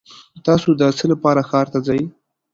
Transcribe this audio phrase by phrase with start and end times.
[0.45, 2.01] تاسو د څه لپاره ښار ته ځئ؟